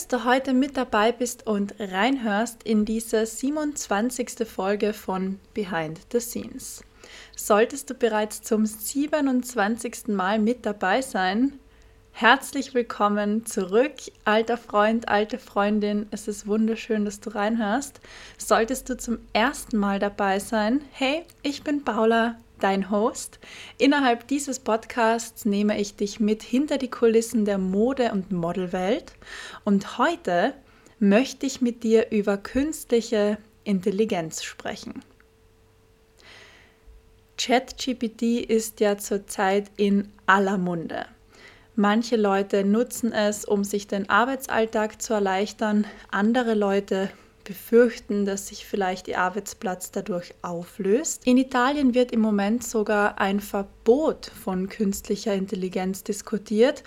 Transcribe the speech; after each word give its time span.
Dass 0.00 0.08
du 0.08 0.24
heute 0.24 0.54
mit 0.54 0.78
dabei 0.78 1.12
bist 1.12 1.46
und 1.46 1.74
reinhörst 1.78 2.62
in 2.62 2.86
diese 2.86 3.26
27. 3.26 4.48
Folge 4.48 4.94
von 4.94 5.38
Behind 5.52 6.00
the 6.10 6.20
Scenes. 6.20 6.82
Solltest 7.36 7.90
du 7.90 7.94
bereits 7.94 8.40
zum 8.40 8.64
27. 8.64 10.08
Mal 10.08 10.38
mit 10.38 10.64
dabei 10.64 11.02
sein, 11.02 11.58
herzlich 12.12 12.72
willkommen 12.72 13.44
zurück, 13.44 13.92
alter 14.24 14.56
Freund, 14.56 15.06
alte 15.10 15.38
Freundin. 15.38 16.06
Es 16.10 16.28
ist 16.28 16.46
wunderschön, 16.46 17.04
dass 17.04 17.20
du 17.20 17.28
reinhörst. 17.34 18.00
Solltest 18.38 18.88
du 18.88 18.96
zum 18.96 19.18
ersten 19.34 19.76
Mal 19.76 19.98
dabei 19.98 20.38
sein, 20.38 20.80
hey, 20.92 21.26
ich 21.42 21.62
bin 21.62 21.84
Paula, 21.84 22.38
dein 22.62 22.90
Host. 22.90 23.38
Innerhalb 23.78 24.28
dieses 24.28 24.58
Podcasts 24.58 25.44
nehme 25.44 25.80
ich 25.80 25.96
dich 25.96 26.20
mit 26.20 26.42
hinter 26.42 26.78
die 26.78 26.90
Kulissen 26.90 27.44
der 27.44 27.58
Mode- 27.58 28.12
und 28.12 28.32
Modelwelt. 28.32 29.14
Und 29.64 29.98
heute 29.98 30.54
möchte 30.98 31.46
ich 31.46 31.60
mit 31.60 31.82
dir 31.82 32.10
über 32.10 32.36
künstliche 32.36 33.38
Intelligenz 33.64 34.42
sprechen. 34.42 35.02
ChatGPT 37.38 38.22
ist 38.46 38.80
ja 38.80 38.98
zurzeit 38.98 39.70
in 39.76 40.12
aller 40.26 40.58
Munde. 40.58 41.06
Manche 41.74 42.16
Leute 42.16 42.64
nutzen 42.64 43.12
es, 43.12 43.46
um 43.46 43.64
sich 43.64 43.86
den 43.86 44.10
Arbeitsalltag 44.10 45.00
zu 45.00 45.14
erleichtern, 45.14 45.86
andere 46.10 46.52
Leute 46.52 47.10
befürchten, 47.50 48.26
dass 48.26 48.46
sich 48.46 48.64
vielleicht 48.64 49.08
ihr 49.08 49.18
Arbeitsplatz 49.18 49.90
dadurch 49.90 50.34
auflöst. 50.40 51.26
In 51.26 51.36
Italien 51.36 51.94
wird 51.94 52.12
im 52.12 52.20
Moment 52.20 52.62
sogar 52.62 53.20
ein 53.20 53.40
Verbot 53.40 54.26
von 54.26 54.68
künstlicher 54.68 55.34
Intelligenz 55.34 56.04
diskutiert. 56.04 56.84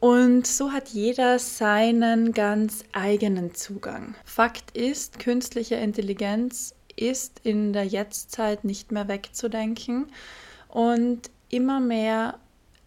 Und 0.00 0.46
so 0.46 0.72
hat 0.72 0.88
jeder 0.88 1.38
seinen 1.38 2.32
ganz 2.32 2.82
eigenen 2.92 3.54
Zugang. 3.54 4.14
Fakt 4.24 4.74
ist, 4.74 5.18
künstliche 5.18 5.74
Intelligenz 5.74 6.74
ist 6.96 7.42
in 7.44 7.74
der 7.74 7.84
Jetztzeit 7.84 8.64
nicht 8.64 8.92
mehr 8.92 9.06
wegzudenken 9.06 10.06
und 10.68 11.30
immer 11.50 11.78
mehr 11.78 12.38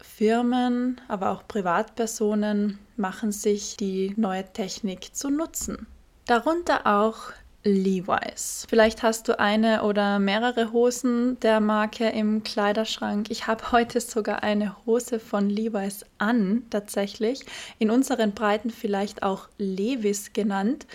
Firmen, 0.02 1.00
aber 1.08 1.30
auch 1.30 1.48
Privatpersonen 1.48 2.80
machen 2.98 3.32
sich 3.32 3.78
die 3.78 4.16
neue 4.18 4.52
Technik 4.52 5.16
zu 5.16 5.30
nutzen. 5.30 5.86
Darunter 6.26 6.88
auch 6.88 7.34
Levi's. 7.66 8.66
Vielleicht 8.70 9.04
hast 9.04 9.28
du 9.28 9.40
eine 9.40 9.84
oder 9.84 10.20
mehrere 10.20 10.72
Hosen 10.72 11.38
der 11.42 11.60
Marke 11.60 12.08
im 12.10 12.44
Kleiderschrank. 12.44 13.30
Ich 13.30 13.48
habe 13.48 13.74
heute 13.74 14.00
sogar 14.00 14.42
eine 14.42 14.74
Hose 14.86 15.20
von 15.20 15.50
Levi's 15.50 16.06
an, 16.20 16.64
tatsächlich. 16.70 17.46
In 17.78 17.92
unseren 17.92 18.32
Breiten 18.32 18.70
vielleicht 18.70 19.22
auch 19.22 19.50
Levis 19.58 20.32
genannt. 20.32 20.86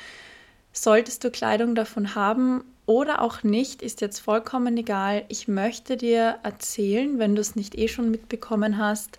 Solltest 0.72 1.24
du 1.24 1.30
Kleidung 1.30 1.74
davon 1.74 2.14
haben 2.14 2.64
oder 2.86 3.20
auch 3.20 3.42
nicht, 3.42 3.82
ist 3.82 4.00
jetzt 4.00 4.20
vollkommen 4.20 4.78
egal. 4.78 5.24
Ich 5.28 5.46
möchte 5.46 5.98
dir 5.98 6.38
erzählen, 6.42 7.18
wenn 7.18 7.34
du 7.34 7.42
es 7.42 7.54
nicht 7.54 7.76
eh 7.76 7.88
schon 7.88 8.10
mitbekommen 8.10 8.78
hast, 8.78 9.18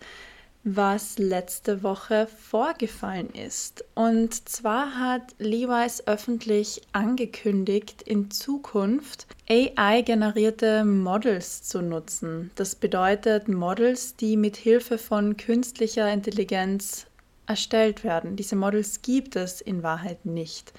was 0.64 1.18
letzte 1.18 1.84
Woche 1.84 2.28
vorgefallen 2.28 3.30
ist. 3.30 3.86
Und 3.96 4.48
zwar 4.50 5.00
hat 5.00 5.34
Levi's 5.40 6.06
öffentlich 6.06 6.82
angekündigt, 6.92 8.02
in 8.02 8.30
Zukunft 8.30 9.26
AI-generierte 9.50 10.84
Models 10.84 11.64
zu 11.64 11.82
nutzen. 11.82 12.52
Das 12.56 12.76
bedeutet 12.76 13.48
Models, 13.48 14.16
die 14.16 14.36
mit 14.36 14.58
Hilfe 14.58 14.98
von 14.98 15.38
künstlicher 15.38 16.12
Intelligenz 16.12 17.08
erstellt 17.48 18.04
werden. 18.04 18.36
Diese 18.36 18.56
Models 18.56 19.02
gibt 19.02 19.36
es 19.36 19.62
in 19.62 19.82
Wahrheit 19.82 20.26
nicht. 20.26 20.74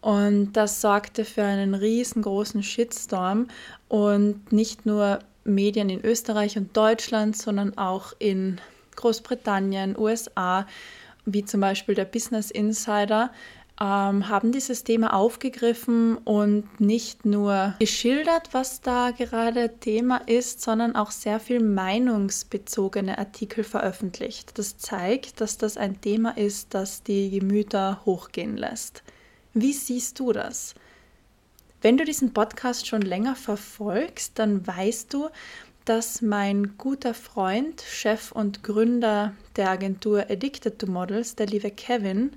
Und 0.00 0.52
das 0.52 0.80
sorgte 0.80 1.24
für 1.24 1.42
einen 1.42 1.74
riesengroßen 1.74 2.62
Shitstorm 2.62 3.48
und 3.88 4.52
nicht 4.52 4.86
nur 4.86 5.18
Medien 5.44 5.88
in 5.88 6.04
Österreich 6.04 6.56
und 6.56 6.76
Deutschland, 6.76 7.36
sondern 7.36 7.76
auch 7.76 8.12
in 8.18 8.60
Großbritannien, 8.98 9.96
USA, 9.98 10.66
wie 11.24 11.44
zum 11.44 11.60
Beispiel 11.60 11.94
der 11.94 12.04
Business 12.04 12.50
Insider, 12.50 13.30
ähm, 13.80 14.28
haben 14.28 14.50
dieses 14.50 14.82
Thema 14.82 15.14
aufgegriffen 15.14 16.16
und 16.16 16.80
nicht 16.80 17.24
nur 17.24 17.74
geschildert, 17.78 18.48
was 18.52 18.80
da 18.80 19.12
gerade 19.12 19.78
Thema 19.78 20.16
ist, 20.26 20.62
sondern 20.62 20.96
auch 20.96 21.12
sehr 21.12 21.38
viel 21.38 21.60
meinungsbezogene 21.60 23.18
Artikel 23.18 23.62
veröffentlicht. 23.62 24.58
Das 24.58 24.78
zeigt, 24.78 25.40
dass 25.40 25.58
das 25.58 25.76
ein 25.76 26.00
Thema 26.00 26.36
ist, 26.36 26.74
das 26.74 27.04
die 27.04 27.30
Gemüter 27.30 28.00
hochgehen 28.04 28.56
lässt. 28.56 29.04
Wie 29.54 29.72
siehst 29.72 30.18
du 30.18 30.32
das? 30.32 30.74
Wenn 31.80 31.96
du 31.96 32.04
diesen 32.04 32.32
Podcast 32.32 32.88
schon 32.88 33.02
länger 33.02 33.36
verfolgst, 33.36 34.40
dann 34.40 34.66
weißt 34.66 35.14
du, 35.14 35.28
dass 35.88 36.20
mein 36.20 36.76
guter 36.76 37.14
Freund, 37.14 37.80
Chef 37.80 38.30
und 38.32 38.62
Gründer 38.62 39.34
der 39.56 39.70
Agentur 39.70 40.26
Addicted 40.28 40.78
to 40.78 40.86
Models, 40.86 41.34
der 41.34 41.46
liebe 41.46 41.70
Kevin, 41.70 42.32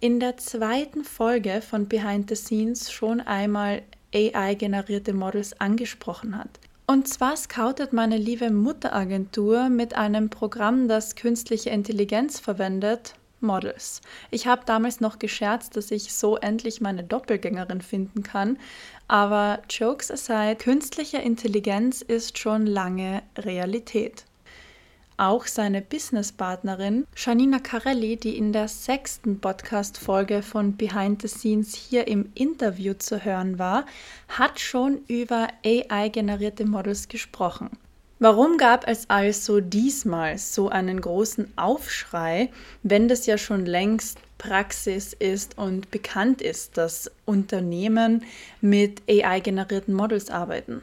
in 0.00 0.20
der 0.20 0.38
zweiten 0.38 1.04
Folge 1.04 1.60
von 1.60 1.86
Behind 1.86 2.30
the 2.30 2.34
Scenes 2.34 2.90
schon 2.90 3.20
einmal 3.20 3.82
AI-generierte 4.14 5.12
Models 5.12 5.60
angesprochen 5.60 6.38
hat. 6.38 6.48
Und 6.86 7.06
zwar 7.06 7.36
scoutet 7.36 7.92
meine 7.92 8.16
liebe 8.16 8.50
Mutteragentur 8.50 9.68
mit 9.68 9.94
einem 9.94 10.30
Programm, 10.30 10.88
das 10.88 11.14
künstliche 11.14 11.70
Intelligenz 11.70 12.40
verwendet, 12.40 13.14
Models. 13.44 14.00
Ich 14.30 14.46
habe 14.46 14.62
damals 14.66 15.00
noch 15.00 15.18
gescherzt, 15.18 15.76
dass 15.76 15.90
ich 15.90 16.12
so 16.12 16.36
endlich 16.36 16.80
meine 16.80 17.04
Doppelgängerin 17.04 17.80
finden 17.80 18.22
kann, 18.22 18.58
aber 19.06 19.60
Jokes 19.70 20.10
aside, 20.10 20.56
künstliche 20.56 21.18
Intelligenz 21.18 22.02
ist 22.02 22.38
schon 22.38 22.66
lange 22.66 23.22
Realität. 23.38 24.24
Auch 25.16 25.46
seine 25.46 25.80
Businesspartnerin 25.80 27.06
Janina 27.16 27.60
Carelli, 27.60 28.16
die 28.16 28.36
in 28.36 28.52
der 28.52 28.66
sechsten 28.66 29.40
Podcast-Folge 29.40 30.42
von 30.42 30.76
Behind 30.76 31.22
the 31.22 31.28
Scenes 31.28 31.72
hier 31.72 32.08
im 32.08 32.32
Interview 32.34 32.94
zu 32.94 33.24
hören 33.24 33.60
war, 33.60 33.86
hat 34.26 34.58
schon 34.58 35.04
über 35.06 35.46
AI-generierte 35.64 36.64
Models 36.64 37.06
gesprochen. 37.06 37.70
Warum 38.20 38.58
gab 38.58 38.86
es 38.86 39.10
also 39.10 39.60
diesmal 39.60 40.38
so 40.38 40.68
einen 40.68 41.00
großen 41.00 41.52
Aufschrei, 41.56 42.50
wenn 42.82 43.08
das 43.08 43.26
ja 43.26 43.38
schon 43.38 43.66
längst 43.66 44.18
Praxis 44.38 45.12
ist 45.12 45.58
und 45.58 45.90
bekannt 45.90 46.40
ist, 46.40 46.76
dass 46.76 47.10
Unternehmen 47.24 48.24
mit 48.60 49.02
AI-generierten 49.08 49.92
Models 49.92 50.30
arbeiten? 50.30 50.82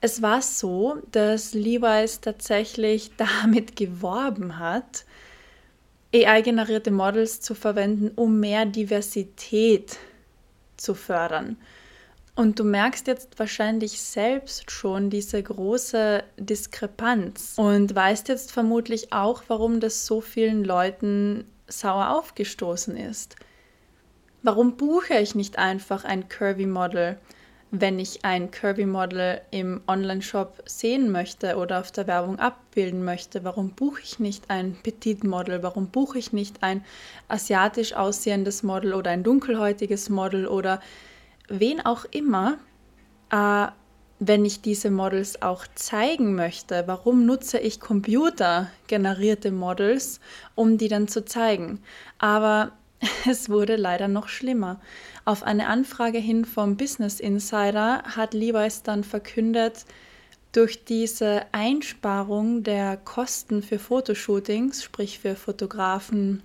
Es 0.00 0.22
war 0.22 0.40
so, 0.40 0.96
dass 1.12 1.52
Levi's 1.52 2.20
tatsächlich 2.20 3.10
damit 3.18 3.76
geworben 3.76 4.58
hat, 4.58 5.04
AI-generierte 6.14 6.90
Models 6.90 7.42
zu 7.42 7.54
verwenden, 7.54 8.12
um 8.16 8.40
mehr 8.40 8.64
Diversität 8.64 9.98
zu 10.78 10.94
fördern. 10.94 11.56
Und 12.40 12.58
du 12.58 12.64
merkst 12.64 13.06
jetzt 13.06 13.38
wahrscheinlich 13.38 14.00
selbst 14.00 14.70
schon 14.70 15.10
diese 15.10 15.42
große 15.42 16.24
Diskrepanz 16.38 17.52
und 17.58 17.94
weißt 17.94 18.28
jetzt 18.28 18.50
vermutlich 18.50 19.12
auch, 19.12 19.42
warum 19.48 19.78
das 19.78 20.06
so 20.06 20.22
vielen 20.22 20.64
Leuten 20.64 21.44
sauer 21.68 22.08
aufgestoßen 22.18 22.96
ist. 22.96 23.36
Warum 24.42 24.78
buche 24.78 25.18
ich 25.18 25.34
nicht 25.34 25.58
einfach 25.58 26.04
ein 26.04 26.30
Curvy-Model, 26.30 27.18
wenn 27.72 27.98
ich 27.98 28.24
ein 28.24 28.50
Curvy-Model 28.50 29.42
im 29.50 29.82
Online-Shop 29.86 30.62
sehen 30.64 31.12
möchte 31.12 31.56
oder 31.56 31.80
auf 31.80 31.92
der 31.92 32.06
Werbung 32.06 32.38
abbilden 32.38 33.04
möchte? 33.04 33.44
Warum 33.44 33.72
buche 33.72 34.00
ich 34.02 34.18
nicht 34.18 34.48
ein 34.48 34.78
Petit-Model? 34.82 35.62
Warum 35.62 35.88
buche 35.88 36.18
ich 36.18 36.32
nicht 36.32 36.62
ein 36.62 36.86
asiatisch 37.28 37.92
aussehendes 37.92 38.62
Model 38.62 38.94
oder 38.94 39.10
ein 39.10 39.24
dunkelhäutiges 39.24 40.08
Model 40.08 40.46
oder 40.46 40.80
wen 41.50 41.84
auch 41.84 42.06
immer, 42.10 42.58
äh, 43.30 43.66
wenn 44.18 44.44
ich 44.44 44.60
diese 44.60 44.90
Models 44.90 45.40
auch 45.40 45.64
zeigen 45.74 46.34
möchte, 46.34 46.84
warum 46.86 47.24
nutze 47.24 47.58
ich 47.58 47.80
computergenerierte 47.80 49.50
Models, 49.50 50.20
um 50.54 50.78
die 50.78 50.88
dann 50.88 51.08
zu 51.08 51.24
zeigen. 51.24 51.80
Aber 52.18 52.72
es 53.28 53.48
wurde 53.48 53.76
leider 53.76 54.08
noch 54.08 54.28
schlimmer. 54.28 54.80
Auf 55.24 55.42
eine 55.42 55.68
Anfrage 55.68 56.18
hin 56.18 56.44
vom 56.44 56.76
Business 56.76 57.18
Insider 57.18 58.02
hat 58.04 58.34
Levi's 58.34 58.82
dann 58.82 59.04
verkündet, 59.04 59.86
durch 60.52 60.84
diese 60.84 61.42
Einsparung 61.52 62.62
der 62.64 62.96
Kosten 62.96 63.62
für 63.62 63.78
Fotoshootings, 63.78 64.82
sprich 64.82 65.20
für 65.20 65.36
Fotografen, 65.36 66.42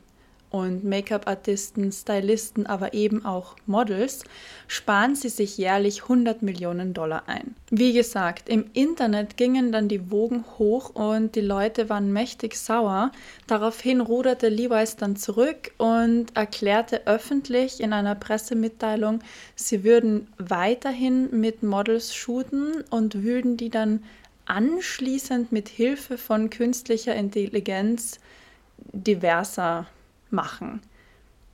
und 0.55 0.85
Make-up-Artisten, 0.85 1.91
Stylisten, 1.91 2.65
aber 2.65 2.93
eben 2.93 3.25
auch 3.25 3.57
Models, 3.65 4.23
sparen 4.69 5.13
sie 5.13 5.27
sich 5.27 5.57
jährlich 5.57 6.03
100 6.03 6.43
Millionen 6.43 6.93
Dollar 6.93 7.23
ein. 7.27 7.55
Wie 7.71 7.91
gesagt, 7.91 8.47
im 8.47 8.69
Internet 8.71 9.35
gingen 9.35 9.73
dann 9.73 9.89
die 9.89 10.09
Wogen 10.11 10.45
hoch 10.57 10.91
und 10.91 11.35
die 11.35 11.41
Leute 11.41 11.89
waren 11.89 12.13
mächtig 12.13 12.55
sauer. 12.55 13.11
Daraufhin 13.47 13.99
ruderte 13.99 14.47
Levi's 14.47 14.95
dann 14.95 15.17
zurück 15.17 15.73
und 15.77 16.27
erklärte 16.37 17.05
öffentlich 17.05 17.81
in 17.81 17.91
einer 17.91 18.15
Pressemitteilung, 18.15 19.19
sie 19.55 19.83
würden 19.83 20.29
weiterhin 20.37 21.37
mit 21.37 21.63
Models 21.63 22.15
shooten 22.15 22.81
und 22.89 23.23
würden 23.23 23.57
die 23.57 23.69
dann 23.69 24.05
anschließend 24.45 25.51
mit 25.51 25.67
Hilfe 25.67 26.17
von 26.17 26.49
künstlicher 26.49 27.13
Intelligenz 27.13 28.19
diverser 28.93 29.87
machen. 30.29 30.81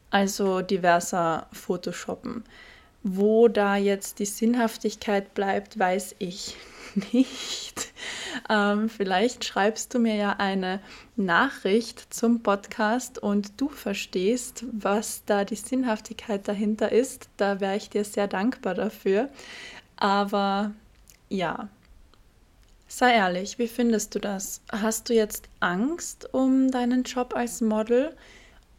Also 0.10 0.62
diverser 0.62 1.48
Photoshoppen. 1.52 2.44
Wo 3.04 3.48
da 3.48 3.78
jetzt 3.78 4.20
die 4.20 4.26
Sinnhaftigkeit 4.26 5.34
bleibt, 5.34 5.80
weiß 5.80 6.16
ich 6.20 6.56
nicht. 7.14 7.92
Ähm, 8.50 8.90
vielleicht 8.90 9.46
schreibst 9.46 9.94
du 9.94 10.00
mir 10.00 10.16
ja 10.16 10.36
eine 10.38 10.82
Nachricht 11.16 12.14
zum 12.14 12.44
Podcast 12.44 13.18
und 13.18 13.60
du 13.60 13.70
verstehst, 13.70 14.66
was 14.72 15.24
da 15.26 15.46
die 15.46 15.56
Sinnhaftigkeit 15.56 16.48
dahinter 16.48 16.92
ist. 16.92 17.30
Da 17.38 17.60
wäre 17.60 17.78
ich 17.78 17.90
dir 17.90 18.04
sehr 18.04 18.28
dankbar 18.28 18.76
dafür. 18.76 19.30
Aber 19.96 20.72
ja, 21.30 21.70
sei 22.88 23.14
ehrlich, 23.14 23.58
wie 23.58 23.68
findest 23.68 24.14
du 24.16 24.20
das? 24.20 24.62
Hast 24.72 25.10
du 25.10 25.14
jetzt 25.14 25.48
Angst 25.60 26.34
um 26.34 26.70
deinen 26.72 27.04
Job 27.04 27.34
als 27.36 27.62
Model? 27.62 28.16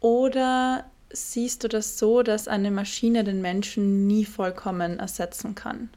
Oder 0.03 0.83
siehst 1.13 1.63
du 1.63 1.69
das 1.69 1.97
so, 1.97 2.23
dass 2.23 2.49
eine 2.49 2.71
Maschine 2.71 3.23
den 3.23 3.41
Menschen 3.41 4.05
nie 4.05 4.25
vollkommen 4.25 4.99
ersetzen 4.99 5.55
kann? 5.55 5.89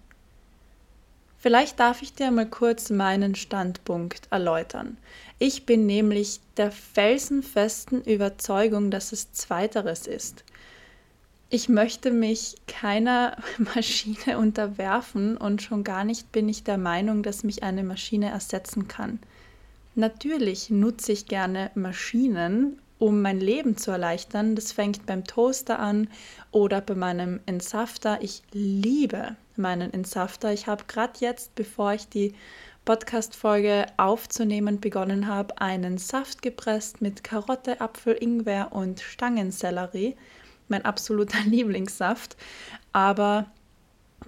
Vielleicht 1.38 1.81
darf 1.81 2.03
ich 2.03 2.14
dir 2.14 2.31
mal 2.31 2.47
kurz 2.49 2.91
meinen 2.91 3.35
Standpunkt 3.35 4.29
erläutern. 4.31 4.97
Ich 5.41 5.67
bin 5.67 5.87
nämlich 5.87 6.38
der 6.56 6.70
felsenfesten 6.70 8.00
Überzeugung, 8.05 8.93
dass 8.93 9.11
es 9.11 9.32
zweiteres 9.32 10.06
ist. 10.06 10.44
Ich 11.50 11.69
möchte 11.69 12.12
mich 12.12 12.55
keiner 12.69 13.37
Maschine 13.59 14.38
unterwerfen 14.38 15.37
und 15.37 15.62
schon 15.62 15.82
gar 15.82 16.05
nicht 16.05 16.31
bin 16.31 16.49
ich 16.49 16.62
der 16.62 16.79
Meinung, 16.79 17.25
dass 17.25 17.43
mich 17.43 17.64
eine 17.64 17.82
Maschine 17.82 18.31
ersetzen 18.31 18.87
kann. 18.87 19.19
Natürlich 19.97 20.70
nutze 20.70 21.11
ich 21.11 21.26
gerne 21.26 21.73
Maschinen, 21.75 22.79
um 22.99 23.23
mein 23.23 23.41
Leben 23.41 23.77
zu 23.77 23.91
erleichtern. 23.91 24.55
Das 24.55 24.73
fängt 24.73 25.07
beim 25.07 25.25
Toaster 25.25 25.79
an 25.79 26.09
oder 26.51 26.81
bei 26.81 26.95
meinem 26.95 27.41
Entsafter. 27.47 28.19
Ich 28.23 28.43
liebe 28.53 29.37
meinen 29.57 29.93
Entsafter. 29.93 30.53
Ich 30.53 30.67
habe 30.67 30.85
gerade 30.89 31.15
jetzt, 31.21 31.55
bevor 31.55 31.93
ich 31.93 32.09
die 32.09 32.35
Podcast-Folge 32.85 33.87
aufzunehmen 33.97 34.81
begonnen 34.81 35.27
habe, 35.27 35.61
einen 35.61 35.99
Saft 35.99 36.41
gepresst 36.41 37.03
mit 37.03 37.25
Karotte, 37.25 37.81
Apfel, 37.81 38.17
Ingwer 38.21 38.73
und 38.73 39.01
Stangensellerie. 39.01 40.17
Mein 40.69 40.85
absoluter 40.85 41.39
Lieblingssaft. 41.47 42.37
Aber 42.93 43.47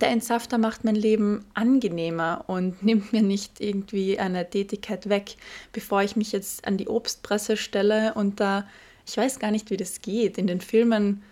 der 0.00 0.10
Entsafter 0.10 0.58
macht 0.58 0.84
mein 0.84 0.94
Leben 0.94 1.44
angenehmer 1.54 2.44
und 2.46 2.82
nimmt 2.82 3.12
mir 3.12 3.22
nicht 3.22 3.60
irgendwie 3.60 4.18
eine 4.18 4.48
Tätigkeit 4.48 5.08
weg, 5.08 5.36
bevor 5.72 6.02
ich 6.02 6.16
mich 6.16 6.32
jetzt 6.32 6.66
an 6.66 6.76
die 6.76 6.88
Obstpresse 6.88 7.56
stelle 7.56 8.14
und 8.14 8.40
da, 8.40 8.66
ich 9.06 9.16
weiß 9.16 9.38
gar 9.38 9.50
nicht, 9.50 9.70
wie 9.70 9.76
das 9.76 10.00
geht. 10.00 10.38
In 10.38 10.46
den 10.46 10.60
Filmen 10.60 11.22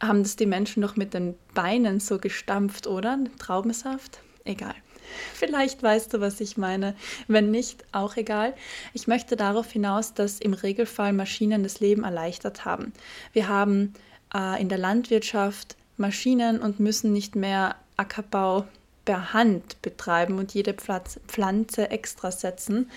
haben 0.00 0.22
das 0.22 0.36
die 0.36 0.46
Menschen 0.46 0.82
doch 0.82 0.96
mit 0.96 1.14
den 1.14 1.34
Beinen 1.54 2.00
so 2.00 2.18
gestampft, 2.18 2.86
oder? 2.86 3.18
Traubensaft? 3.38 4.20
Egal. 4.44 4.74
Vielleicht 5.34 5.82
weißt 5.82 6.12
du, 6.12 6.20
was 6.20 6.40
ich 6.40 6.56
meine. 6.56 6.94
Wenn 7.28 7.50
nicht, 7.50 7.84
auch 7.92 8.16
egal. 8.16 8.54
Ich 8.92 9.06
möchte 9.06 9.36
darauf 9.36 9.70
hinaus, 9.70 10.14
dass 10.14 10.40
im 10.40 10.52
Regelfall 10.52 11.12
Maschinen 11.12 11.62
das 11.62 11.80
Leben 11.80 12.04
erleichtert 12.04 12.64
haben. 12.64 12.92
Wir 13.32 13.48
haben 13.48 13.94
äh, 14.34 14.60
in 14.60 14.68
der 14.68 14.78
Landwirtschaft 14.78 15.76
Maschinen 15.96 16.60
und 16.60 16.78
müssen 16.80 17.12
nicht 17.12 17.36
mehr 17.36 17.76
Ackerbau 17.96 18.66
per 19.04 19.32
Hand 19.32 19.80
betreiben 19.82 20.38
und 20.38 20.52
jede 20.52 20.74
Pflanze 20.74 21.90
extra 21.90 22.30
setzen. 22.30 22.90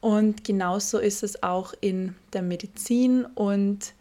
Und 0.00 0.44
genauso 0.44 0.98
ist 0.98 1.22
es 1.22 1.42
auch 1.42 1.72
in 1.80 2.16
der 2.32 2.42
Medizin 2.42 3.24
und 3.24 3.94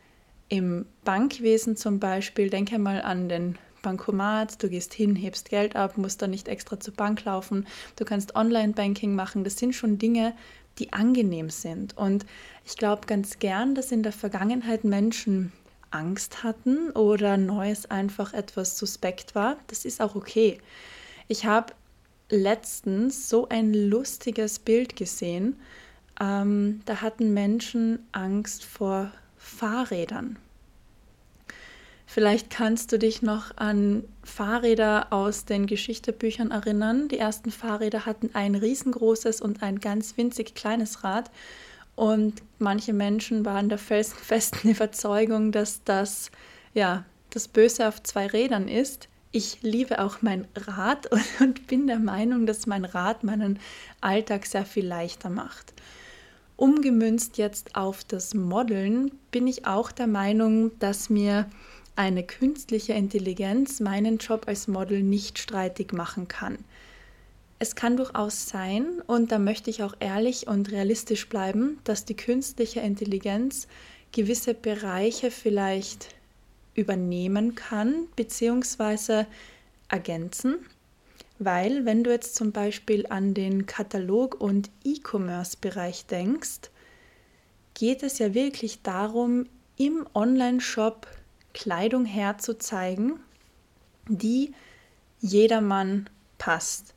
im 0.49 0.85
Bankwesen 1.05 1.77
zum 1.77 1.99
Beispiel. 1.99 2.49
Denke 2.49 2.79
mal 2.79 3.01
an 3.01 3.29
den 3.29 3.57
Bankomat, 3.83 4.61
du 4.61 4.69
gehst 4.69 4.93
hin, 4.93 5.15
hebst 5.15 5.49
Geld 5.49 5.75
ab, 5.75 5.97
musst 5.97 6.21
dann 6.21 6.31
nicht 6.31 6.47
extra 6.47 6.79
zur 6.79 6.93
Bank 6.93 7.23
laufen. 7.23 7.67
Du 7.95 8.05
kannst 8.05 8.35
Online-Banking 8.35 9.15
machen. 9.15 9.43
Das 9.43 9.57
sind 9.57 9.73
schon 9.73 9.97
Dinge, 9.97 10.33
die 10.79 10.93
angenehm 10.93 11.49
sind. 11.49 11.95
Und 11.97 12.25
ich 12.65 12.75
glaube 12.75 13.07
ganz 13.07 13.39
gern, 13.39 13.75
dass 13.75 13.91
in 13.91 14.03
der 14.03 14.11
Vergangenheit 14.11 14.83
Menschen 14.83 15.51
Angst 15.91 16.43
hatten 16.43 16.91
oder 16.91 17.37
Neues 17.37 17.89
einfach 17.89 18.33
etwas 18.33 18.77
suspekt 18.77 19.35
war. 19.35 19.57
Das 19.67 19.85
ist 19.85 20.01
auch 20.01 20.15
okay. 20.15 20.59
Ich 21.27 21.45
habe 21.45 21.73
letztens 22.29 23.29
so 23.29 23.47
ein 23.49 23.73
lustiges 23.73 24.59
Bild 24.59 24.95
gesehen. 24.95 25.57
Ähm, 26.19 26.81
da 26.85 27.01
hatten 27.01 27.33
Menschen 27.33 27.99
Angst 28.11 28.63
vor 28.63 29.11
Fahrrädern. 29.37 30.37
Vielleicht 32.05 32.49
kannst 32.49 32.91
du 32.91 32.99
dich 32.99 33.21
noch 33.21 33.55
an 33.55 34.03
Fahrräder 34.21 35.13
aus 35.13 35.45
den 35.45 35.65
Geschichtebüchern 35.65 36.51
erinnern. 36.51 37.07
Die 37.07 37.17
ersten 37.17 37.51
Fahrräder 37.51 38.05
hatten 38.05 38.31
ein 38.33 38.55
riesengroßes 38.55 39.39
und 39.39 39.63
ein 39.63 39.79
ganz 39.79 40.17
winzig 40.17 40.53
kleines 40.53 41.05
Rad. 41.05 41.31
Und 41.95 42.41
manche 42.59 42.93
Menschen 42.93 43.45
waren 43.45 43.69
der 43.69 43.77
felsenfesten 43.77 44.71
Überzeugung, 44.71 45.51
dass 45.51 45.83
das 45.83 46.31
ja 46.73 47.05
das 47.31 47.47
Böse 47.47 47.87
auf 47.87 48.01
zwei 48.03 48.27
Rädern 48.27 48.67
ist. 48.67 49.07
Ich 49.31 49.61
liebe 49.61 49.99
auch 49.99 50.21
mein 50.21 50.47
Rad 50.55 51.09
und 51.39 51.67
bin 51.67 51.87
der 51.87 51.99
Meinung, 51.99 52.45
dass 52.45 52.67
mein 52.67 52.85
Rad 52.85 53.23
meinen 53.23 53.59
Alltag 54.01 54.45
sehr 54.45 54.65
viel 54.65 54.85
leichter 54.85 55.29
macht. 55.29 55.73
Umgemünzt 56.57 57.37
jetzt 57.37 57.75
auf 57.75 58.03
das 58.03 58.33
Modeln 58.35 59.11
bin 59.31 59.47
ich 59.47 59.65
auch 59.65 59.91
der 59.91 60.07
Meinung, 60.07 60.77
dass 60.79 61.09
mir 61.09 61.49
eine 61.95 62.23
künstliche 62.23 62.93
Intelligenz 62.93 63.79
meinen 63.79 64.17
Job 64.17 64.43
als 64.47 64.67
Model 64.67 65.01
nicht 65.01 65.39
streitig 65.39 65.91
machen 65.91 66.27
kann. 66.27 66.59
Es 67.61 67.75
kann 67.75 67.95
durchaus 67.95 68.49
sein, 68.49 69.03
und 69.05 69.31
da 69.31 69.37
möchte 69.37 69.69
ich 69.69 69.83
auch 69.83 69.93
ehrlich 69.99 70.47
und 70.47 70.71
realistisch 70.71 71.29
bleiben, 71.29 71.77
dass 71.83 72.05
die 72.05 72.15
künstliche 72.15 72.79
Intelligenz 72.79 73.67
gewisse 74.11 74.55
Bereiche 74.55 75.29
vielleicht 75.29 76.07
übernehmen 76.73 77.53
kann 77.53 78.07
bzw. 78.15 79.25
ergänzen. 79.89 80.55
Weil 81.37 81.85
wenn 81.85 82.03
du 82.03 82.09
jetzt 82.09 82.33
zum 82.33 82.51
Beispiel 82.51 83.05
an 83.05 83.35
den 83.35 83.67
Katalog- 83.67 84.41
und 84.41 84.71
E-Commerce-Bereich 84.83 86.07
denkst, 86.07 86.71
geht 87.75 88.01
es 88.01 88.17
ja 88.17 88.33
wirklich 88.33 88.81
darum, 88.81 89.45
im 89.77 90.07
Online-Shop 90.15 91.05
Kleidung 91.53 92.05
herzuzeigen, 92.05 93.19
die 94.07 94.51
jedermann 95.19 96.09
passt. 96.39 96.95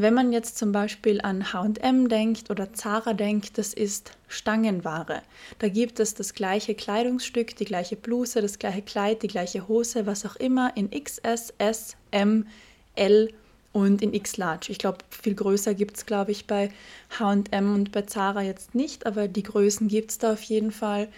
Wenn 0.00 0.14
man 0.14 0.32
jetzt 0.32 0.56
zum 0.56 0.70
Beispiel 0.70 1.20
an 1.22 1.52
HM 1.52 2.08
denkt 2.08 2.50
oder 2.50 2.72
Zara 2.72 3.14
denkt, 3.14 3.58
das 3.58 3.74
ist 3.74 4.12
Stangenware. 4.28 5.22
Da 5.58 5.68
gibt 5.68 5.98
es 5.98 6.14
das 6.14 6.34
gleiche 6.34 6.76
Kleidungsstück, 6.76 7.56
die 7.56 7.64
gleiche 7.64 7.96
Bluse, 7.96 8.40
das 8.40 8.60
gleiche 8.60 8.82
Kleid, 8.82 9.24
die 9.24 9.26
gleiche 9.26 9.66
Hose, 9.66 10.06
was 10.06 10.24
auch 10.24 10.36
immer 10.36 10.70
in 10.76 10.90
XS, 10.90 11.52
S, 11.58 11.96
M, 12.12 12.46
L 12.94 13.32
und 13.72 14.00
in 14.00 14.14
X 14.14 14.36
Large. 14.36 14.70
Ich 14.70 14.78
glaube, 14.78 14.98
viel 15.10 15.34
größer 15.34 15.74
gibt 15.74 15.96
es, 15.96 16.06
glaube 16.06 16.30
ich, 16.30 16.46
bei 16.46 16.70
HM 17.18 17.74
und 17.74 17.90
bei 17.90 18.02
Zara 18.02 18.42
jetzt 18.42 18.76
nicht, 18.76 19.04
aber 19.04 19.26
die 19.26 19.42
Größen 19.42 19.88
gibt 19.88 20.12
es 20.12 20.18
da 20.18 20.34
auf 20.34 20.42
jeden 20.44 20.70
Fall. 20.70 21.08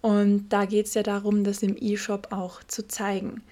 Und 0.00 0.48
da 0.48 0.64
geht 0.64 0.86
es 0.86 0.94
ja 0.94 1.02
darum, 1.02 1.44
das 1.44 1.62
im 1.62 1.76
E-Shop 1.78 2.28
auch 2.30 2.64
zu 2.64 2.88
zeigen. 2.88 3.42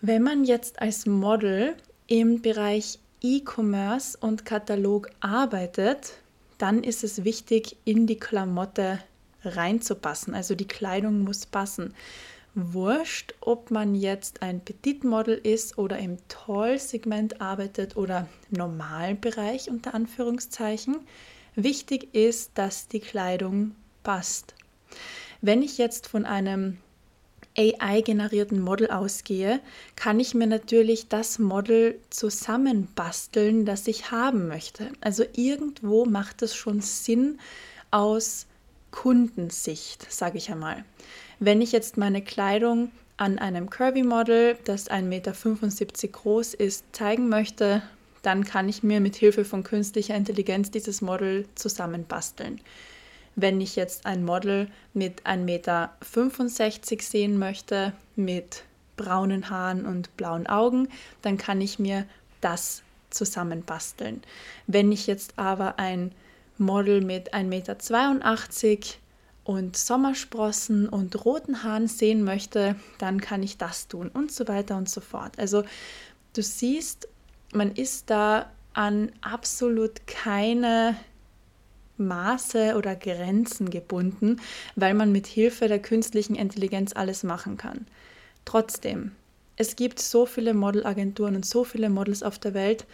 Wenn 0.00 0.22
man 0.22 0.44
jetzt 0.44 0.80
als 0.80 1.04
Model 1.04 1.74
im 2.06 2.40
Bereich 2.42 3.00
E-Commerce 3.20 4.16
und 4.18 4.44
Katalog 4.44 5.10
arbeitet, 5.20 6.14
dann 6.58 6.82
ist 6.82 7.04
es 7.04 7.24
wichtig, 7.24 7.76
in 7.84 8.06
die 8.06 8.18
Klamotte 8.18 9.00
reinzupassen. 9.44 10.34
Also 10.34 10.54
die 10.54 10.68
Kleidung 10.68 11.20
muss 11.20 11.46
passen. 11.46 11.94
wurscht, 12.54 13.34
ob 13.40 13.70
man 13.70 13.94
jetzt 13.94 14.42
ein 14.42 14.60
Petit-Model 14.60 15.34
ist 15.36 15.78
oder 15.78 15.98
im 15.98 16.18
Tall-Segment 16.28 17.40
arbeitet 17.40 17.96
oder 17.96 18.26
im 18.50 18.58
normalen 18.58 19.20
Bereich 19.20 19.70
unter 19.70 19.94
Anführungszeichen. 19.94 20.96
Wichtig 21.54 22.14
ist, 22.14 22.52
dass 22.54 22.88
die 22.88 23.00
Kleidung 23.00 23.74
passt. 24.02 24.54
Wenn 25.40 25.62
ich 25.62 25.78
jetzt 25.78 26.08
von 26.08 26.24
einem 26.24 26.78
AI-generierten 27.58 28.60
Model 28.60 28.90
ausgehe, 28.90 29.60
kann 29.96 30.20
ich 30.20 30.34
mir 30.34 30.46
natürlich 30.46 31.08
das 31.08 31.38
Model 31.38 31.98
zusammenbasteln, 32.10 33.64
das 33.66 33.86
ich 33.88 34.10
haben 34.10 34.48
möchte. 34.48 34.90
Also 35.00 35.24
irgendwo 35.34 36.04
macht 36.04 36.42
es 36.42 36.54
schon 36.54 36.80
Sinn 36.80 37.38
aus 37.90 38.46
Kundensicht, 38.90 40.10
sage 40.10 40.38
ich 40.38 40.50
einmal. 40.50 40.84
Wenn 41.40 41.60
ich 41.60 41.72
jetzt 41.72 41.96
meine 41.96 42.22
Kleidung 42.22 42.90
an 43.16 43.38
einem 43.38 43.68
Curvy-Model, 43.68 44.56
das 44.64 44.88
1,75 44.88 45.02
Meter 45.02 45.32
groß 46.12 46.54
ist, 46.54 46.84
zeigen 46.92 47.28
möchte, 47.28 47.82
dann 48.22 48.44
kann 48.44 48.68
ich 48.68 48.82
mir 48.82 49.00
mit 49.00 49.16
Hilfe 49.16 49.44
von 49.44 49.64
künstlicher 49.64 50.14
Intelligenz 50.14 50.70
dieses 50.70 51.00
Model 51.00 51.46
zusammenbasteln. 51.54 52.60
Wenn 53.40 53.60
ich 53.60 53.76
jetzt 53.76 54.04
ein 54.04 54.24
Model 54.24 54.66
mit 54.94 55.24
1,65 55.24 55.36
Meter 55.44 55.92
sehen 57.00 57.38
möchte, 57.38 57.92
mit 58.16 58.64
braunen 58.96 59.48
Haaren 59.48 59.86
und 59.86 60.16
blauen 60.16 60.48
Augen, 60.48 60.88
dann 61.22 61.38
kann 61.38 61.60
ich 61.60 61.78
mir 61.78 62.04
das 62.40 62.82
zusammenbasteln. 63.10 64.24
Wenn 64.66 64.90
ich 64.90 65.06
jetzt 65.06 65.38
aber 65.38 65.78
ein 65.78 66.10
Model 66.56 67.00
mit 67.00 67.32
1,82 67.32 67.44
Meter 67.44 68.82
und 69.44 69.76
Sommersprossen 69.76 70.88
und 70.88 71.24
roten 71.24 71.62
Haaren 71.62 71.86
sehen 71.86 72.24
möchte, 72.24 72.74
dann 72.98 73.20
kann 73.20 73.44
ich 73.44 73.56
das 73.56 73.86
tun 73.86 74.10
und 74.12 74.32
so 74.32 74.48
weiter 74.48 74.76
und 74.76 74.88
so 74.88 75.00
fort. 75.00 75.38
Also 75.38 75.62
du 76.34 76.42
siehst, 76.42 77.06
man 77.52 77.70
ist 77.70 78.10
da 78.10 78.50
an 78.72 79.12
absolut 79.20 80.08
keine 80.08 80.96
Maße 81.98 82.74
oder 82.76 82.96
Grenzen 82.96 83.70
gebunden, 83.70 84.40
weil 84.76 84.94
man 84.94 85.12
mit 85.12 85.26
Hilfe 85.26 85.68
der 85.68 85.80
künstlichen 85.80 86.34
Intelligenz 86.34 86.92
alles 86.94 87.22
machen 87.22 87.56
kann. 87.56 87.86
Trotzdem, 88.44 89.12
es 89.56 89.76
gibt 89.76 90.00
so 90.00 90.24
viele 90.26 90.54
Modelagenturen 90.54 91.36
und 91.36 91.44
so 91.44 91.64
viele 91.64 91.90
Models 91.90 92.22
auf 92.22 92.38
der 92.38 92.54
Welt, 92.54 92.86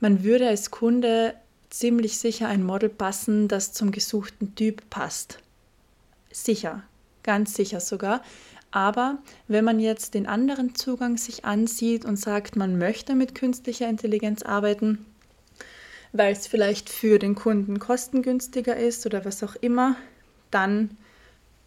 man 0.00 0.22
würde 0.22 0.48
als 0.48 0.70
Kunde 0.70 1.34
ziemlich 1.70 2.18
sicher 2.18 2.48
ein 2.48 2.62
Model 2.62 2.88
passen, 2.88 3.48
das 3.48 3.72
zum 3.72 3.90
gesuchten 3.90 4.54
Typ 4.54 4.88
passt. 4.90 5.40
Sicher, 6.30 6.82
ganz 7.22 7.54
sicher 7.54 7.80
sogar. 7.80 8.22
Aber 8.70 9.18
wenn 9.48 9.64
man 9.64 9.80
jetzt 9.80 10.14
den 10.14 10.26
anderen 10.26 10.74
Zugang 10.74 11.16
sich 11.16 11.44
ansieht 11.44 12.04
und 12.04 12.16
sagt, 12.16 12.54
man 12.54 12.78
möchte 12.78 13.14
mit 13.14 13.34
künstlicher 13.34 13.88
Intelligenz 13.88 14.42
arbeiten, 14.42 15.06
weil 16.12 16.32
es 16.32 16.46
vielleicht 16.46 16.88
für 16.88 17.18
den 17.18 17.34
Kunden 17.34 17.78
kostengünstiger 17.78 18.76
ist 18.76 19.06
oder 19.06 19.24
was 19.24 19.42
auch 19.42 19.56
immer, 19.56 19.96
dann 20.50 20.96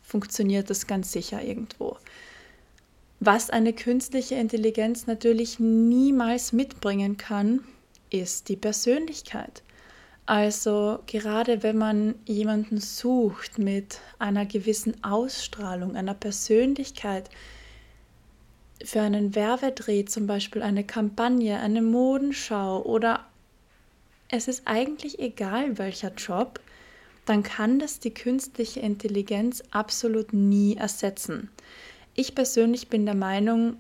funktioniert 0.01 0.69
das 0.69 0.87
ganz 0.87 1.11
sicher 1.11 1.41
irgendwo. 1.41 1.97
Was 3.19 3.49
eine 3.51 3.73
künstliche 3.73 4.35
Intelligenz 4.35 5.05
natürlich 5.05 5.59
niemals 5.59 6.53
mitbringen 6.53 7.17
kann, 7.17 7.61
ist 8.09 8.49
die 8.49 8.55
Persönlichkeit. 8.55 9.61
Also 10.25 10.99
gerade 11.07 11.61
wenn 11.63 11.77
man 11.77 12.15
jemanden 12.25 12.79
sucht 12.79 13.59
mit 13.59 13.99
einer 14.17 14.45
gewissen 14.45 15.03
Ausstrahlung, 15.03 15.95
einer 15.95 16.13
Persönlichkeit, 16.13 17.29
für 18.83 19.01
einen 19.01 19.35
Werbedreh 19.35 20.05
zum 20.05 20.25
Beispiel 20.25 20.61
eine 20.63 20.83
Kampagne, 20.83 21.59
eine 21.59 21.81
Modenschau 21.81 22.81
oder 22.83 23.25
es 24.31 24.47
ist 24.47 24.63
eigentlich 24.65 25.19
egal 25.19 25.77
welcher 25.77 26.13
Job, 26.13 26.59
dann 27.25 27.43
kann 27.43 27.79
das 27.79 27.99
die 27.99 28.13
künstliche 28.13 28.79
Intelligenz 28.79 29.61
absolut 29.71 30.33
nie 30.33 30.77
ersetzen. 30.77 31.49
Ich 32.15 32.33
persönlich 32.33 32.87
bin 32.87 33.05
der 33.05 33.15
Meinung, 33.15 33.77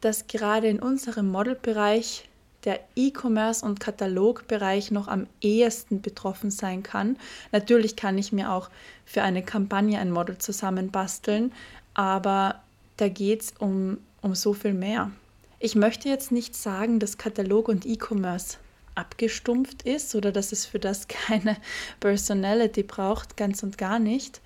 dass 0.00 0.26
gerade 0.26 0.66
in 0.68 0.80
unserem 0.80 1.28
Modelbereich 1.28 2.28
der 2.64 2.80
E-Commerce 2.94 3.64
und 3.64 3.80
Katalogbereich 3.80 4.90
noch 4.90 5.08
am 5.08 5.26
ehesten 5.40 6.02
betroffen 6.02 6.50
sein 6.50 6.82
kann. 6.82 7.16
Natürlich 7.50 7.96
kann 7.96 8.18
ich 8.18 8.32
mir 8.32 8.52
auch 8.52 8.68
für 9.04 9.22
eine 9.22 9.42
Kampagne 9.42 9.98
ein 9.98 10.10
Model 10.10 10.38
zusammenbasteln, 10.38 11.52
aber 11.94 12.60
da 12.96 13.08
geht 13.08 13.42
es 13.42 13.54
um, 13.58 13.98
um 14.20 14.34
so 14.34 14.52
viel 14.54 14.74
mehr. 14.74 15.10
Ich 15.58 15.76
möchte 15.76 16.08
jetzt 16.08 16.32
nicht 16.32 16.54
sagen, 16.56 16.98
dass 16.98 17.18
Katalog 17.18 17.68
und 17.68 17.86
E-Commerce 17.86 18.58
abgestumpft 18.94 19.82
ist 19.82 20.14
oder 20.14 20.32
dass 20.32 20.52
es 20.52 20.66
für 20.66 20.78
das 20.78 21.08
keine 21.08 21.56
Personality 22.00 22.82
braucht, 22.82 23.36
ganz 23.36 23.62
und 23.62 23.78
gar 23.78 23.98
nicht. 23.98 24.40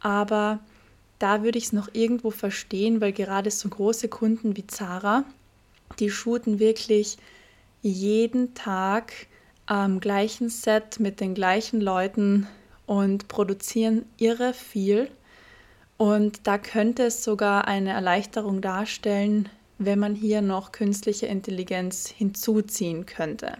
Aber 0.00 0.60
da 1.18 1.42
würde 1.42 1.58
ich 1.58 1.64
es 1.66 1.72
noch 1.72 1.88
irgendwo 1.92 2.30
verstehen, 2.30 3.00
weil 3.00 3.12
gerade 3.12 3.50
so 3.50 3.68
große 3.68 4.08
Kunden 4.08 4.56
wie 4.56 4.66
Zara, 4.66 5.24
die 5.98 6.10
shooten 6.10 6.58
wirklich 6.58 7.16
jeden 7.82 8.54
Tag 8.54 9.12
am 9.66 10.00
gleichen 10.00 10.48
Set 10.48 11.00
mit 11.00 11.20
den 11.20 11.34
gleichen 11.34 11.80
Leuten 11.80 12.46
und 12.86 13.28
produzieren 13.28 14.04
irre 14.16 14.54
viel. 14.54 15.10
Und 15.96 16.46
da 16.46 16.58
könnte 16.58 17.04
es 17.04 17.24
sogar 17.24 17.66
eine 17.66 17.90
Erleichterung 17.90 18.60
darstellen, 18.60 19.48
wenn 19.78 19.98
man 19.98 20.14
hier 20.14 20.42
noch 20.42 20.72
künstliche 20.72 21.26
Intelligenz 21.26 22.08
hinzuziehen 22.08 23.06
könnte. 23.06 23.58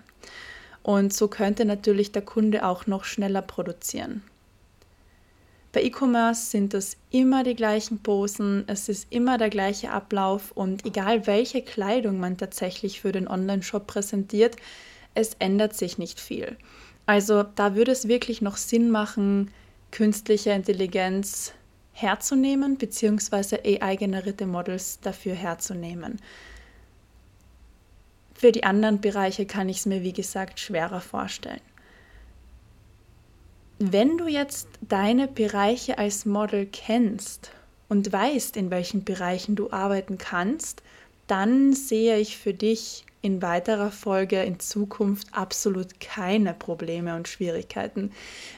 Und 0.87 1.13
so 1.13 1.27
könnte 1.27 1.65
natürlich 1.65 2.13
der 2.13 2.23
Kunde 2.23 2.65
auch 2.65 2.87
noch 2.87 3.03
schneller 3.03 3.43
produzieren. 3.43 4.23
Bei 5.73 5.83
E-Commerce 5.83 6.49
sind 6.49 6.75
es 6.75 6.97
immer 7.11 7.43
die 7.43 7.57
gleichen 7.57 7.99
Posen, 8.05 8.63
es 8.69 8.89
ist 8.89 9.09
immer 9.11 9.37
der 9.37 9.51
gleiche 9.51 9.91
Ablauf 9.91 10.53
und 10.53 10.87
egal 10.87 11.27
welche 11.27 11.63
Kleidung 11.63 12.21
man 12.21 12.39
tatsächlich 12.39 13.01
für 13.01 13.11
den 13.11 13.27
Online-Shop 13.27 13.89
präsentiert, 13.89 14.55
es 15.15 15.35
ändert 15.41 15.75
sich 15.75 15.99
nicht 15.99 16.21
viel. 16.21 16.57
Also 17.05 17.43
da 17.43 17.75
würde 17.75 17.91
es 17.91 18.07
wirklich 18.07 18.41
noch 18.41 18.57
Sinn 18.57 18.89
machen, 18.89 19.51
künstliche 19.91 20.51
Intelligenz 20.51 21.53
herzunehmen, 21.95 22.79
beziehungsweise 22.79 23.59
AI-generierte 23.65 24.47
Models 24.47 25.01
dafür 25.01 25.35
herzunehmen. 25.35 26.21
Für 28.39 28.53
die 28.53 28.65
anderen 28.65 29.01
Bereiche 29.01 29.47
kann 29.47 29.69
ich 29.69 29.79
es 29.79 29.87
mir, 29.87 30.03
wie 30.03 30.13
gesagt, 30.13 30.61
schwerer 30.61 31.01
vorstellen 31.01 31.61
wenn 33.79 34.17
du 34.17 34.27
jetzt 34.27 34.69
deine 34.81 35.29
Bereiche 35.29 35.99
als 35.99 36.25
Model 36.25 36.67
kennst 36.67 37.51
und 37.89 38.11
weißt, 38.11 38.57
in 38.57 38.71
welchen 38.71 39.05
Bereichen 39.05 39.55
du 39.55 39.71
arbeiten 39.71 40.17
kannst, 40.19 40.83
dann 41.27 41.75
sehe 41.75 42.19
ich 42.19 42.39
für 42.39 42.55
dich 42.55 43.05
in 43.21 43.43
weiterer 43.43 43.91
Folge 43.91 44.43
in 44.43 44.61
Zukunft 44.61 45.29
absolut 45.33 46.01
keine 46.01 46.55
Probleme 46.55 47.17
und 47.17 47.29
Schwierigkeiten. 47.29 48.13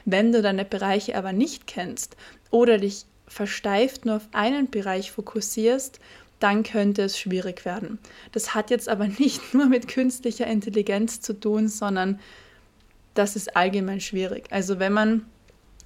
Wenn 0.05 0.31
du 0.31 0.41
deine 0.41 0.63
Bereiche 0.63 1.15
aber 1.17 1.33
nicht 1.33 1.67
kennst 1.67 2.15
oder 2.51 2.77
dich 2.77 3.05
versteift 3.27 4.05
nur 4.05 4.17
auf 4.17 4.27
einen 4.31 4.69
Bereich 4.69 5.11
fokussierst, 5.11 5.99
dann 6.39 6.63
könnte 6.63 7.03
es 7.03 7.17
schwierig 7.17 7.65
werden. 7.65 7.99
Das 8.31 8.55
hat 8.55 8.69
jetzt 8.69 8.89
aber 8.89 9.07
nicht 9.19 9.53
nur 9.53 9.65
mit 9.67 9.87
künstlicher 9.87 10.47
Intelligenz 10.47 11.21
zu 11.21 11.39
tun, 11.39 11.67
sondern 11.67 12.19
das 13.13 13.35
ist 13.35 13.55
allgemein 13.55 14.01
schwierig. 14.01 14.45
Also 14.51 14.79
wenn 14.79 14.93
man 14.93 15.25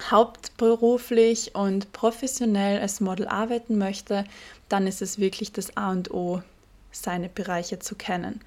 hauptberuflich 0.02 1.56
und 1.56 1.92
professionell 1.94 2.82
als 2.82 3.00
Model 3.00 3.28
arbeiten 3.28 3.78
möchte, 3.78 4.26
dann 4.70 4.88
ist 4.88 5.02
es 5.02 5.20
wirklich 5.20 5.52
das 5.52 5.78
A 5.78 5.92
und 5.92 6.12
O, 6.12 6.42
seine 6.92 7.30
Bereiche 7.30 7.80
zu 7.80 7.96
kennen. 7.96 8.42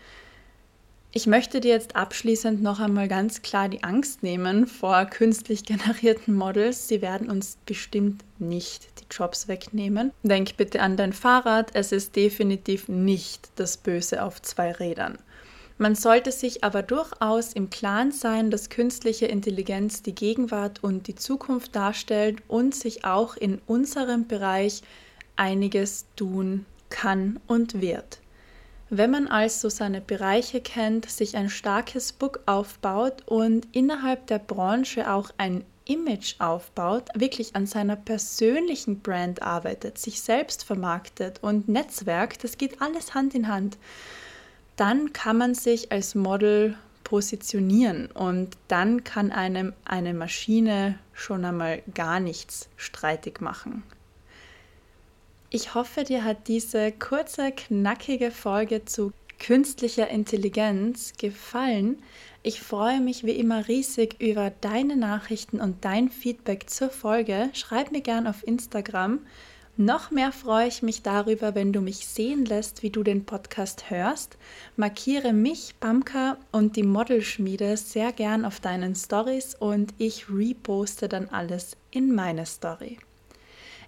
Ich 1.12 1.26
möchte 1.26 1.60
dir 1.60 1.70
jetzt 1.70 1.96
abschließend 1.96 2.62
noch 2.62 2.78
einmal 2.78 3.08
ganz 3.08 3.40
klar 3.40 3.68
die 3.70 3.82
Angst 3.82 4.22
nehmen 4.22 4.66
vor 4.66 5.06
künstlich 5.06 5.64
generierten 5.64 6.34
Models. 6.34 6.88
Sie 6.88 7.00
werden 7.00 7.30
uns 7.30 7.56
bestimmt 7.64 8.22
nicht 8.38 9.00
die 9.00 9.06
Jobs 9.10 9.48
wegnehmen. 9.48 10.12
Denk 10.22 10.56
bitte 10.56 10.82
an 10.82 10.96
dein 10.96 11.14
Fahrrad, 11.14 11.70
es 11.74 11.92
ist 11.92 12.16
definitiv 12.16 12.88
nicht 12.88 13.48
das 13.56 13.78
Böse 13.78 14.22
auf 14.22 14.42
zwei 14.42 14.72
Rädern. 14.72 15.16
Man 15.78 15.94
sollte 15.94 16.32
sich 16.32 16.64
aber 16.64 16.82
durchaus 16.82 17.52
im 17.52 17.68
Klaren 17.68 18.10
sein, 18.10 18.50
dass 18.50 18.70
künstliche 18.70 19.26
Intelligenz 19.26 20.02
die 20.02 20.14
Gegenwart 20.14 20.82
und 20.82 21.06
die 21.06 21.14
Zukunft 21.14 21.76
darstellt 21.76 22.42
und 22.48 22.74
sich 22.74 23.04
auch 23.04 23.36
in 23.36 23.60
unserem 23.66 24.26
Bereich 24.26 24.82
einiges 25.36 26.06
tun 26.16 26.64
kann 26.88 27.40
und 27.46 27.82
wird. 27.82 28.20
Wenn 28.88 29.10
man 29.10 29.26
also 29.26 29.68
seine 29.68 30.00
Bereiche 30.00 30.60
kennt, 30.60 31.10
sich 31.10 31.36
ein 31.36 31.50
starkes 31.50 32.12
Book 32.12 32.40
aufbaut 32.46 33.22
und 33.26 33.66
innerhalb 33.72 34.28
der 34.28 34.38
Branche 34.38 35.10
auch 35.10 35.30
ein 35.38 35.64
Image 35.86 36.36
aufbaut, 36.38 37.08
wirklich 37.14 37.56
an 37.56 37.66
seiner 37.66 37.96
persönlichen 37.96 39.00
Brand 39.00 39.42
arbeitet, 39.42 39.98
sich 39.98 40.20
selbst 40.20 40.64
vermarktet 40.64 41.42
und 41.42 41.68
Netzwerk, 41.68 42.38
das 42.38 42.58
geht 42.58 42.80
alles 42.80 43.14
Hand 43.14 43.34
in 43.34 43.48
Hand, 43.48 43.76
dann 44.76 45.12
kann 45.12 45.38
man 45.38 45.54
sich 45.54 45.90
als 45.90 46.14
Model 46.14 46.76
positionieren 47.02 48.06
und 48.12 48.56
dann 48.68 49.04
kann 49.04 49.32
einem 49.32 49.72
eine 49.84 50.14
Maschine 50.14 50.98
schon 51.12 51.44
einmal 51.44 51.82
gar 51.94 52.20
nichts 52.20 52.68
streitig 52.76 53.40
machen. 53.40 53.84
Ich 55.48 55.74
hoffe, 55.74 56.02
dir 56.02 56.24
hat 56.24 56.48
diese 56.48 56.90
kurze, 56.90 57.52
knackige 57.52 58.32
Folge 58.32 58.84
zu 58.84 59.12
künstlicher 59.38 60.08
Intelligenz 60.08 61.12
gefallen. 61.18 62.02
Ich 62.42 62.60
freue 62.60 63.00
mich 63.00 63.24
wie 63.24 63.32
immer 63.32 63.68
riesig 63.68 64.20
über 64.20 64.50
deine 64.60 64.96
Nachrichten 64.96 65.60
und 65.60 65.84
dein 65.84 66.08
Feedback 66.08 66.68
zur 66.68 66.90
Folge. 66.90 67.50
Schreib 67.52 67.92
mir 67.92 68.00
gern 68.00 68.26
auf 68.26 68.44
Instagram. 68.46 69.20
Noch 69.76 70.10
mehr 70.10 70.32
freue 70.32 70.66
ich 70.66 70.82
mich 70.82 71.02
darüber, 71.02 71.54
wenn 71.54 71.72
du 71.72 71.80
mich 71.80 72.08
sehen 72.08 72.44
lässt, 72.44 72.82
wie 72.82 72.90
du 72.90 73.04
den 73.04 73.24
Podcast 73.24 73.90
hörst. 73.90 74.38
Markiere 74.76 75.32
mich, 75.32 75.74
Bamka 75.78 76.38
und 76.50 76.74
die 76.74 76.82
Modelschmiede 76.82 77.76
sehr 77.76 78.10
gern 78.10 78.44
auf 78.44 78.58
deinen 78.58 78.96
Stories 78.96 79.54
und 79.54 79.94
ich 79.98 80.28
reposte 80.28 81.08
dann 81.08 81.28
alles 81.28 81.76
in 81.92 82.14
meine 82.14 82.46
Story. 82.46 82.98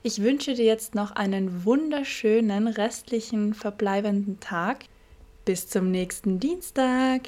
Ich 0.02 0.22
wünsche 0.22 0.54
dir 0.54 0.64
jetzt 0.64 0.94
noch 0.94 1.12
einen 1.12 1.64
wunderschönen 1.64 2.68
restlichen 2.68 3.54
verbleibenden 3.54 4.38
Tag. 4.38 4.84
Bis 5.44 5.68
zum 5.68 5.90
nächsten 5.90 6.38
Dienstag. 6.38 7.22